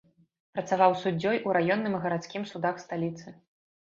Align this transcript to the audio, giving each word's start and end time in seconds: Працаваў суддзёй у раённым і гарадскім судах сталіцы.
Працаваў 0.53 0.95
суддзёй 1.01 1.37
у 1.49 1.53
раённым 1.57 1.97
і 1.97 1.99
гарадскім 2.05 2.47
судах 2.53 2.81
сталіцы. 2.85 3.35